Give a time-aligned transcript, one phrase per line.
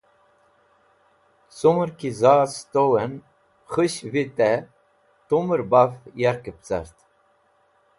[1.57, 3.13] Cũmẽr ki za cẽ sẽtuwnẽn
[3.71, 4.55] khũsh vitẽ
[5.27, 6.97] tumẽr baf yarkẽb cart.